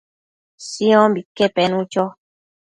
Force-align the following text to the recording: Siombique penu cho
Siombique 0.65 1.47
penu 1.55 1.79
cho 1.91 2.05